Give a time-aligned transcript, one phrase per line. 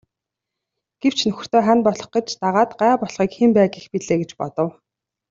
[1.01, 4.69] Гэвч нөхөртөө хань болох гэж дагаад гай болохыг хэн байг гэх билээ гэж бодов.